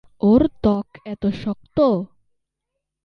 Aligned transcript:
ওর 0.21 0.41
ত্বক 0.63 0.87
এত 1.05 1.23
শক্ত! 1.41 1.77